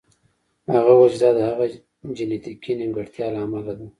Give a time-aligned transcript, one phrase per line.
[0.75, 1.73] هغه وویل چې دا د هغه د
[2.17, 3.85] جینیتیکي نیمګړتیا له امله ده